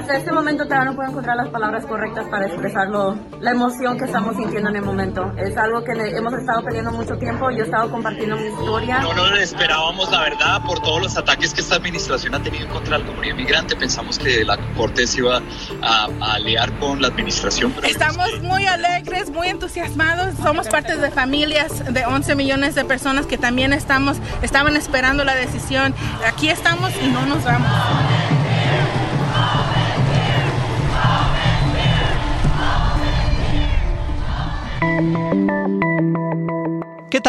[0.00, 4.06] hasta este momento todavía no puedo encontrar las palabras correctas para expresarlo, la emoción que
[4.06, 5.32] estamos sintiendo en el momento.
[5.36, 9.00] Es algo que hemos estado peleando mucho tiempo, yo he estado compartiendo mi historia.
[9.00, 12.98] No nos esperábamos, la verdad, por todos los ataques que esta administración ha tenido contra
[12.98, 13.76] la comunidad inmigrante.
[13.76, 15.42] Pensamos que la Corte se iba
[15.82, 17.74] a, aliar con la administración.
[17.82, 20.34] Estamos muy alegres, muy entusiasmados.
[20.42, 25.34] Somos parte de familias de 11 millones de personas que también estamos, estaban esperando la
[25.34, 25.94] decisión.
[26.26, 28.29] Aquí estamos y no nos vamos.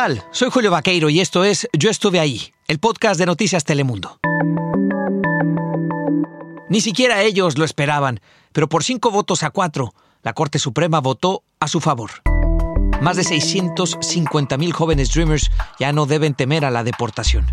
[0.01, 0.23] Tal?
[0.31, 4.19] Soy Julio Vaqueiro y esto es Yo estuve ahí, el podcast de Noticias Telemundo.
[6.69, 8.19] Ni siquiera ellos lo esperaban,
[8.51, 12.09] pero por cinco votos a cuatro, la Corte Suprema votó a su favor.
[12.99, 17.45] Más de 650 mil jóvenes Dreamers ya no deben temer a la deportación.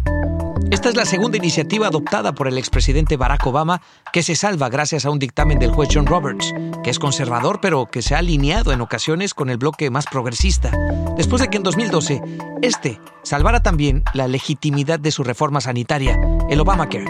[0.70, 3.80] Esta es la segunda iniciativa adoptada por el expresidente Barack Obama
[4.12, 6.52] que se salva gracias a un dictamen del juez John Roberts,
[6.84, 10.70] que es conservador pero que se ha alineado en ocasiones con el bloque más progresista,
[11.16, 12.22] después de que en 2012
[12.60, 16.20] este salvara también la legitimidad de su reforma sanitaria,
[16.50, 17.06] el Obamacare.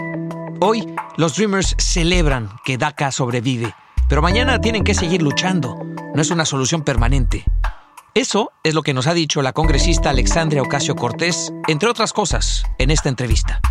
[0.61, 3.75] Hoy los Dreamers celebran que DACA sobrevive,
[4.07, 5.77] pero mañana tienen que seguir luchando.
[6.15, 7.43] No es una solución permanente.
[8.19, 12.65] Eso es lo que nos ha dicho la congresista Alexandria Ocasio Cortés, entre otras cosas,
[12.77, 13.61] en esta entrevista.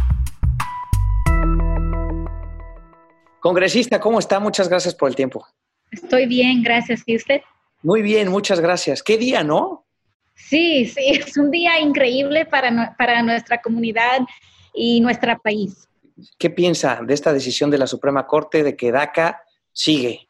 [3.40, 4.40] Congresista, ¿cómo está?
[4.40, 5.46] Muchas gracias por el tiempo.
[5.90, 7.02] Estoy bien, gracias.
[7.04, 7.42] ¿Y usted?
[7.82, 9.02] Muy bien, muchas gracias.
[9.02, 9.84] ¿Qué día, no?
[10.34, 14.20] Sí, sí, es un día increíble para, para nuestra comunidad
[14.72, 15.90] y nuestro país.
[16.38, 19.42] ¿Qué piensa de esta decisión de la Suprema Corte de que DACA
[19.74, 20.27] sigue?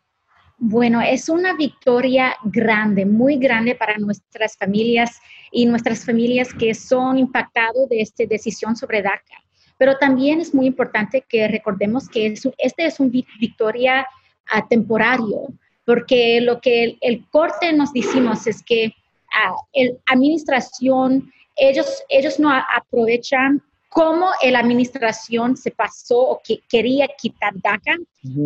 [0.60, 5.20] Bueno, es una victoria grande, muy grande para nuestras familias
[5.52, 9.36] y nuestras familias que son impactados de esta decisión sobre DACA.
[9.78, 14.04] Pero también es muy importante que recordemos que este es una victoria
[14.52, 15.46] uh, temporario,
[15.86, 18.92] porque lo que el, corte nos decimos es que
[19.32, 27.09] la ah, administración, ellos, ellos no aprovechan cómo la administración se pasó o que quería
[27.19, 27.97] quitar DACA,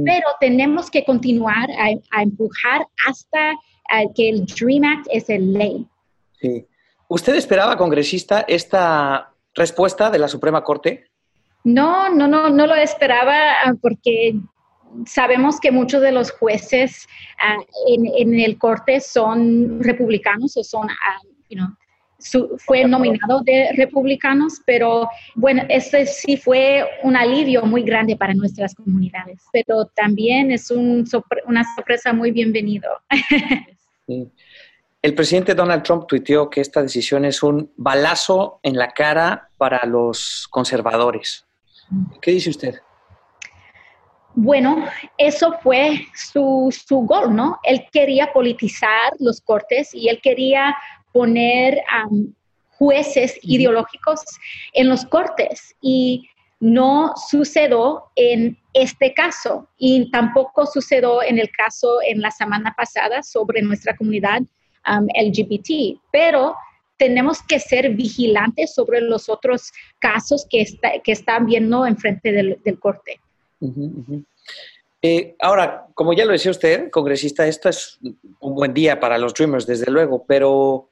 [0.04, 3.54] pero tenemos que continuar a, empujar hasta
[4.14, 5.86] que el DREAM Act es el ley.
[6.40, 6.66] Sí.
[7.08, 11.10] ¿Usted esperaba, congresista, esta respuesta de la Suprema Corte?
[11.64, 14.34] No, no, no, no lo esperaba ah, porque
[15.06, 17.06] sabemos que muchos de los jueces
[17.38, 20.88] ah, en, el corte son republicanos o son,
[22.58, 28.74] fue nominado de republicanos, pero bueno, este sí fue un alivio muy grande para nuestras
[28.74, 31.04] comunidades, pero también es un,
[31.46, 32.88] una sorpresa muy bienvenido.
[35.02, 39.84] El presidente Donald Trump tuiteó que esta decisión es un balazo en la cara para
[39.84, 41.44] los conservadores.
[42.20, 42.76] ¿Qué dice usted?
[44.34, 44.86] Bueno,
[45.18, 47.58] eso fue su, su, gol, ¿no?
[47.64, 50.74] Él quería politizar los cortes y él quería
[51.12, 51.82] poner
[52.78, 54.20] jueces ideológicos
[54.72, 55.74] en los cortes.
[55.80, 56.28] Y
[56.62, 63.24] no sucedió en este caso y tampoco sucedió en el caso en la semana pasada
[63.24, 64.42] sobre nuestra comunidad
[64.86, 66.54] LGBT, pero
[66.96, 70.64] tenemos que ser vigilantes sobre los otros casos que,
[71.02, 73.18] que están viendo enfrente del, del corte.
[75.02, 77.98] Eh, ahora, como ya lo decía usted, congresista, esto es
[78.38, 80.91] un buen día para los Dreamers, desde luego, pero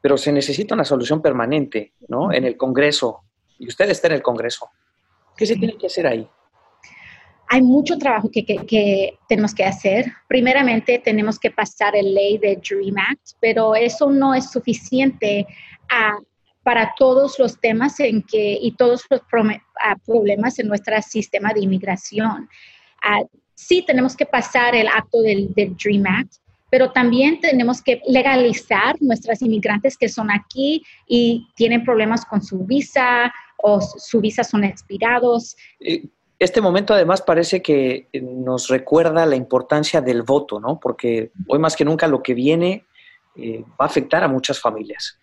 [0.00, 2.32] pero se necesita una solución permanente, ¿no?
[2.32, 3.22] En el Congreso.
[3.58, 4.70] Y usted está en el Congreso.
[5.36, 6.28] ¿Qué se tiene que hacer ahí?
[7.50, 10.06] Hay mucho trabajo que, tenemos que hacer.
[10.28, 15.46] Primeramente, tenemos que pasar el ley de Dream Act, pero eso no es suficiente
[15.88, 16.18] ah,
[16.62, 19.22] para todos los temas en que, y todos los
[19.80, 22.48] ah, problemas en nuestro sistema de inmigración.
[23.02, 23.22] Ah,
[23.54, 26.34] sí tenemos que pasar el acto del, del Dream Act,
[26.70, 32.64] pero también tenemos que legalizar nuestras inmigrantes que son aquí y tienen problemas con su
[32.64, 35.56] visa o su visa son expirados.
[36.38, 40.78] Este momento además parece que nos recuerda la importancia del voto, ¿no?
[40.78, 42.84] Porque hoy más que nunca lo que viene
[43.34, 45.18] eh, va a afectar a muchas familias.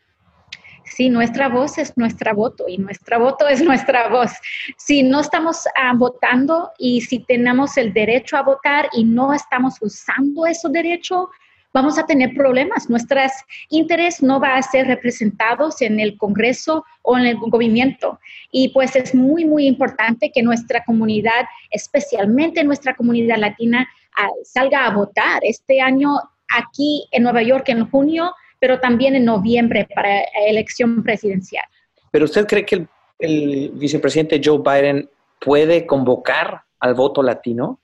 [0.86, 4.32] Sí, nuestra voz es nuestra voto y nuestra voto es nuestra voz.
[4.78, 9.76] Si no estamos ah, votando y si tenemos el derecho a votar y no estamos
[9.82, 11.30] usando ese derecho,
[11.74, 12.90] vamos a tener problemas.
[12.90, 13.32] Nuestros
[13.70, 18.20] intereses no van a ser representados en el Congreso o en el movimiento.
[18.52, 24.86] Y pues es muy, muy importante que nuestra comunidad, especialmente nuestra comunidad latina, ah, salga
[24.86, 25.42] a votar.
[25.44, 26.16] Este año
[26.48, 28.34] aquí en Nueva York en junio
[28.66, 31.64] pero también en noviembre para elección presidencial.
[32.10, 32.88] ¿Pero usted cree que
[33.20, 35.08] el, vicepresidente Joe Biden
[35.40, 37.80] puede convocar al voto latino?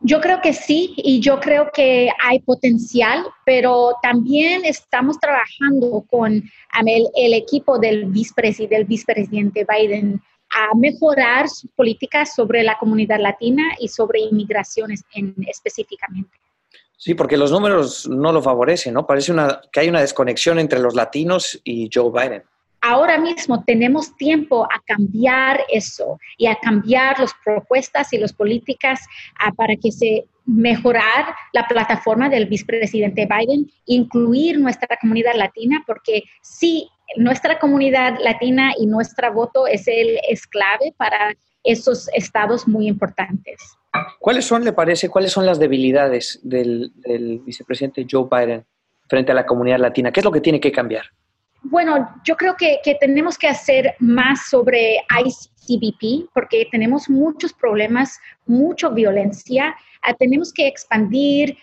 [0.00, 6.32] Yo creo que sí y yo creo que hay potencial, pero también estamos trabajando con
[6.32, 13.20] el, el equipo del, vicepresidente, del vicepresidente Biden a mejorar sus políticas sobre la comunidad
[13.20, 16.36] latina y sobre inmigraciones en, específicamente.
[16.96, 19.06] Sí, porque los números no lo favorecen, ¿no?
[19.06, 22.42] Parece una, que hay una desconexión entre los latinos y Joe Biden.
[22.80, 29.00] Ahora mismo tenemos tiempo a cambiar eso y a cambiar las propuestas y las políticas
[29.40, 36.22] ah, para que se mejorar la plataforma del vicepresidente Biden, incluir nuestra comunidad latina, porque
[36.40, 42.86] sí, nuestra comunidad latina y nuestro voto es, el, es clave para esos estados muy
[42.86, 43.76] importantes.
[44.18, 46.92] ¿Cuáles son, le parece, cuáles son las debilidades del,
[47.44, 48.64] vicepresidente Joe Biden
[49.08, 50.12] frente a la comunidad latina?
[50.12, 51.04] ¿Qué es lo que tiene que cambiar?
[51.62, 58.88] Bueno, yo creo que, tenemos que hacer más sobre ICBP porque tenemos muchos problemas, mucha
[58.88, 59.74] violencia.
[60.02, 61.56] Ah, tenemos que expandir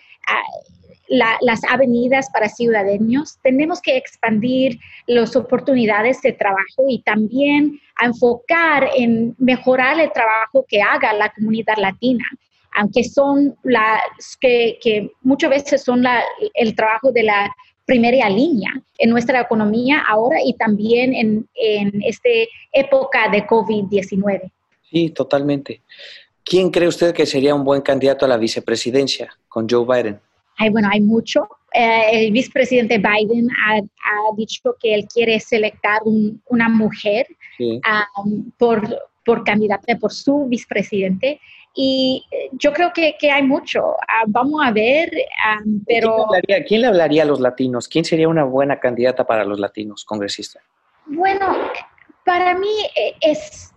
[1.22, 8.88] ah, las avenidas para ciudadanos, tenemos que expandir las oportunidades de trabajo y también enfocar
[8.96, 12.24] en mejorar el trabajo que haga la comunidad latina,
[12.76, 14.00] aunque son las
[14.40, 16.04] que, muchas veces son
[16.54, 17.54] el trabajo de la
[17.86, 22.30] primera línea en nuestra economía ahora y también en, en esta
[22.72, 24.50] época de COVID-19.
[24.90, 25.82] Sí, totalmente.
[26.44, 30.20] ¿Quién cree usted que sería un buen candidato a la vicepresidencia con Joe Biden?
[30.56, 31.48] Ay, bueno, hay mucho.
[31.72, 33.80] Eh, el vicepresidente Biden ha,
[34.36, 36.00] dicho que él quiere selectar
[36.46, 37.26] una mujer
[37.58, 38.82] um, por,
[39.24, 41.40] por candidata, por su vicepresidente.
[41.74, 43.94] Y eh, yo creo que, que hay mucho.
[44.08, 45.10] Ah, vamos a ver,
[45.64, 46.26] um, pero...
[46.66, 47.88] ¿Quién le, hablaría, a los latinos?
[47.88, 50.60] ¿Quién sería una buena candidata para los latinos, congresista?
[51.06, 51.58] Bueno,
[52.24, 53.72] para mí eh, es,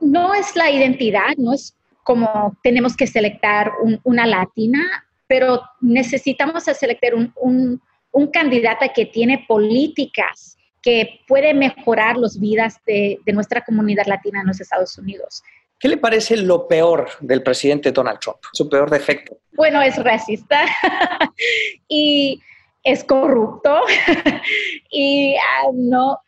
[0.00, 1.74] no es la identidad, no es
[2.04, 3.72] como tenemos que selectar
[4.02, 7.82] una latina, pero necesitamos seleccionar un, un,
[8.12, 14.40] un, candidato que tiene políticas que puede mejorar las vidas de, de nuestra comunidad latina
[14.40, 15.42] en los Estados Unidos.
[15.78, 18.38] ¿Qué le parece lo peor del presidente Donald Trump?
[18.52, 19.36] Su peor defecto.
[19.52, 20.64] Bueno, es racista
[21.88, 22.40] y
[22.84, 23.80] es corrupto
[24.90, 26.20] y ah, no,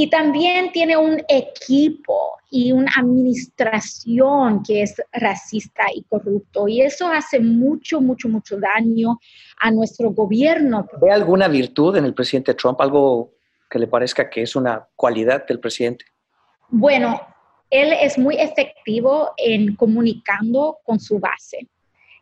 [0.00, 6.68] y también tiene un equipo y una administración que es racista y corrupto.
[6.68, 9.18] Y eso hace mucho, mucho, mucho daño
[9.58, 10.86] a nuestro gobierno.
[11.00, 12.80] ¿Ve alguna virtud en el presidente Trump?
[12.80, 13.32] ¿Algo
[13.68, 16.04] que le parezca que es una cualidad del presidente?
[16.68, 17.20] Bueno,
[17.68, 21.66] él es muy efectivo en comunicando con su base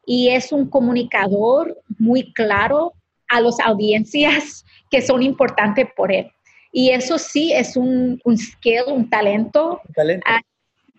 [0.07, 2.95] y es un comunicador muy claro
[3.29, 6.33] a las audiencias que son importantes por él.
[6.79, 9.81] Y eso sí es un, un skill, un talento,
[10.27, 10.41] ah,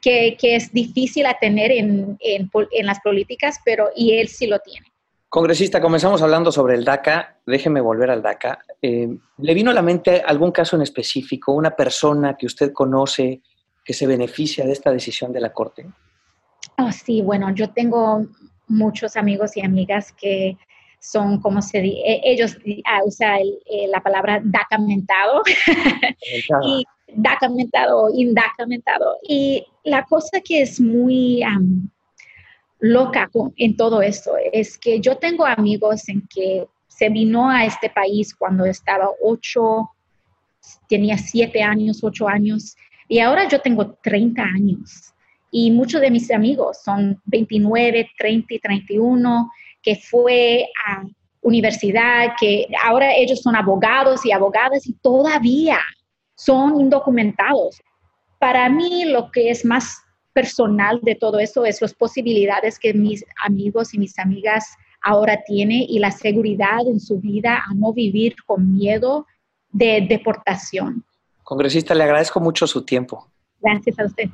[0.02, 4.48] que, que, es difícil a tener en, en, en, las políticas, pero y él sí
[4.48, 4.88] lo tiene.
[5.30, 7.38] Congresista, comenzamos hablando sobre el DACA.
[7.46, 8.58] Déjeme volver al DACA.
[8.82, 9.08] Eh,
[9.38, 13.44] ¿Le vino a la mente algún caso en específico, una persona que usted conoce
[13.86, 15.86] que se beneficia de esta decisión de la Corte?
[16.80, 18.26] Oh, sí, bueno, yo tengo
[18.68, 20.58] muchos amigos y amigas que
[21.12, 25.42] son como se dice, ellos ah, usan eh, la palabra dacamentado,
[26.66, 29.18] y dacamentado, indacamentado.
[29.28, 31.42] Y la cosa que es muy
[32.80, 37.90] loca en todo esto es que yo tengo amigos en que se vino a este
[37.90, 39.90] país cuando estaba ocho,
[40.90, 42.76] tenía siete años, ocho años,
[43.08, 45.14] y ahora yo tengo 30 años.
[45.50, 49.50] Y muchos de mis amigos son 29, 30 y 31
[49.88, 51.02] que fue a
[51.40, 55.80] universidad, que ahora ellos son abogados y abogadas y todavía
[56.36, 57.82] son indocumentados.
[58.38, 59.98] Para mí lo que es más
[60.34, 65.86] personal de todo eso es las posibilidades que mis amigos y mis amigas ahora tienen
[65.88, 69.26] y la seguridad en su vida a no vivir con miedo
[69.70, 71.06] de deportación.
[71.44, 73.26] Congresista, le agradezco mucho su tiempo.
[73.62, 74.30] Gracias a usted.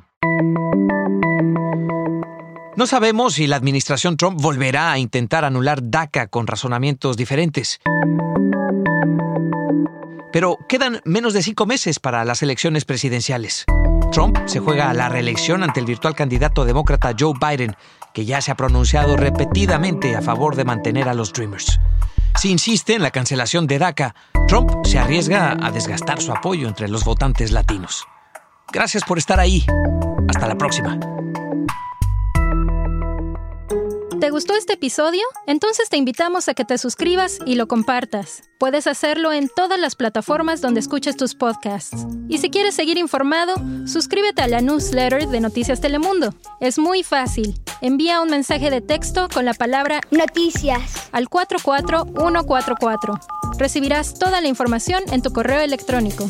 [2.76, 7.80] No sabemos si la administración Trump volverá a intentar anular DACA con razonamientos diferentes.
[10.32, 13.64] Pero quedan menos de cinco meses para las elecciones presidenciales.
[14.10, 17.76] Trump se juega a la reelección ante el virtual candidato demócrata Joe Biden,
[18.12, 21.78] que ya se ha pronunciado repetidamente a favor de mantener a los Dreamers.
[22.36, 24.16] Si insiste en la cancelación de DACA,
[24.48, 28.04] Trump se arriesga a desgastar su apoyo entre los votantes latinos.
[28.72, 29.64] Gracias por estar ahí.
[30.28, 30.98] Hasta la próxima.
[34.24, 35.20] ¿Te gustó este episodio?
[35.46, 38.40] Entonces te invitamos a que te suscribas y lo compartas.
[38.58, 42.06] Puedes hacerlo en todas las plataformas donde escuches tus podcasts.
[42.26, 43.52] Y si quieres seguir informado,
[43.86, 46.34] suscríbete a la newsletter de Noticias Telemundo.
[46.58, 47.60] Es muy fácil.
[47.82, 53.20] Envía un mensaje de texto con la palabra Noticias al 44144.
[53.58, 56.26] Recibirás toda la información en tu correo electrónico.